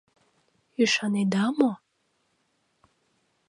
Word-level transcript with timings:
Ӱшанеда 0.81 1.45
мо? 1.57 1.71